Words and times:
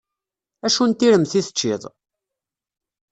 Acu 0.65 0.83
n 0.85 0.91
tiremt 0.93 1.33
i 1.39 1.41
teččiḍ? 1.47 1.83